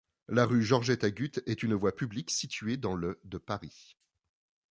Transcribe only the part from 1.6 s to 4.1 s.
une voie publique située dans le de Paris.